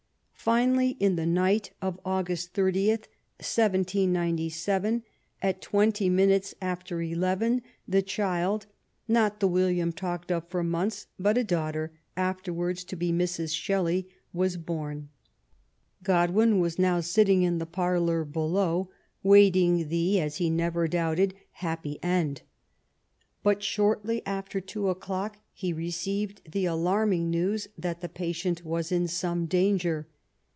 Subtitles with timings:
[0.43, 3.03] Finally, in the night of August 30th,
[3.37, 5.03] 1797,
[5.39, 8.65] at twenty minutes after eleven, the child—
[9.09, 13.53] ^not the William talked of for months, but a daughter, afterwards to be Mrs.
[13.55, 15.09] Shelley— was born.
[16.01, 18.89] Godwin was now sitting in the parlour below,
[19.21, 22.45] waiting the, as he never doubted, happy LAST MONTHS: DEATH.
[23.43, 23.43] 201 end.
[23.43, 29.07] But shortly after two o'clock lie received the alarming news that the patient was in
[29.07, 30.07] some danger.